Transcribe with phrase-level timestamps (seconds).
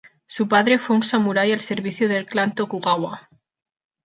[0.25, 3.29] Su padre fue un samurái al servicio del clan Tokugawa.